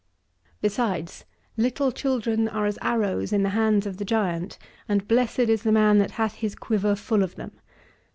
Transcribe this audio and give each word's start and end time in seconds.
Besides, 0.61 1.25
"little 1.57 1.91
children 1.91 2.47
are 2.47 2.65
as 2.65 2.79
arrows 2.81 3.31
in 3.31 3.43
the 3.43 3.49
hands 3.49 3.85
of 3.85 3.97
the 3.97 4.03
giant, 4.03 4.57
and 4.89 5.07
blessed 5.07 5.37
is 5.41 5.61
the 5.61 5.71
man 5.71 5.99
that 5.99 6.09
hath 6.17 6.33
his 6.33 6.55
quiver 6.55 6.95
full 6.95 7.21
of 7.21 7.35
them." 7.35 7.51